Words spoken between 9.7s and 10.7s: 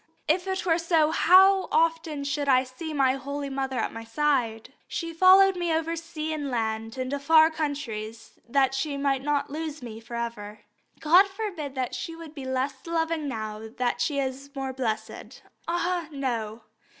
me for ever.